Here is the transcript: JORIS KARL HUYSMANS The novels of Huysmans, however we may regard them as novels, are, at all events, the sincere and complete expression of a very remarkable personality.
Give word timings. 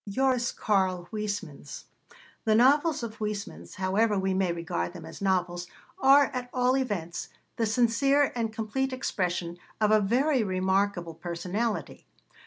JORIS 0.09 0.51
KARL 0.51 1.09
HUYSMANS 1.11 1.85
The 2.45 2.55
novels 2.55 3.03
of 3.03 3.19
Huysmans, 3.19 3.75
however 3.75 4.17
we 4.17 4.33
may 4.33 4.51
regard 4.51 4.93
them 4.93 5.05
as 5.05 5.21
novels, 5.21 5.67
are, 5.99 6.23
at 6.33 6.49
all 6.51 6.75
events, 6.75 7.29
the 7.57 7.67
sincere 7.67 8.31
and 8.35 8.51
complete 8.51 8.91
expression 8.93 9.59
of 9.79 9.91
a 9.91 9.99
very 10.01 10.41
remarkable 10.41 11.13
personality. 11.13 12.07